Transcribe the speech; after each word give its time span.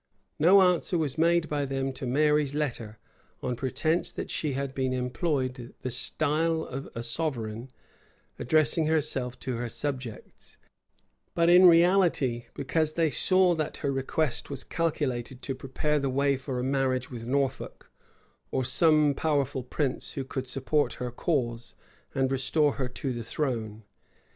No 0.39 0.63
answer 0.63 0.97
was 0.97 1.19
made 1.19 1.47
by 1.47 1.63
them 1.63 1.93
to 1.93 2.07
Mary's 2.07 2.55
letter, 2.55 2.97
on 3.43 3.55
pretence 3.55 4.11
that 4.11 4.31
she 4.31 4.53
had 4.53 4.73
there 4.73 4.91
employed 4.93 5.75
the 5.83 5.91
style 5.91 6.63
of 6.63 6.89
a 6.95 7.03
sovereign, 7.03 7.69
addressing 8.39 8.87
herself 8.87 9.39
to 9.41 9.57
her 9.57 9.69
subjects; 9.69 10.57
but 11.35 11.49
in 11.51 11.67
reality, 11.67 12.45
because 12.55 12.93
they 12.93 13.11
saw 13.11 13.53
that 13.53 13.77
her 13.85 13.91
request 13.91 14.49
was 14.49 14.63
calculated 14.63 15.43
to 15.43 15.53
prepare 15.53 15.99
the 15.99 16.09
way 16.09 16.35
for 16.35 16.57
a 16.57 16.63
marriage 16.63 17.11
with 17.11 17.27
Norfolk, 17.27 17.91
or 18.49 18.65
some 18.65 19.13
powerful 19.13 19.61
prince, 19.61 20.13
who 20.13 20.23
could 20.23 20.47
support 20.47 20.93
her 20.93 21.11
cause, 21.11 21.75
and 22.15 22.31
restore 22.31 22.71
her 22.81 22.87
to 22.89 23.13
the 23.13 23.23
throne. 23.23 23.83